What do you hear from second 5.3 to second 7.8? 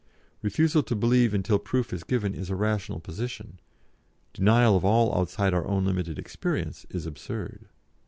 of our own limited experience is absurd.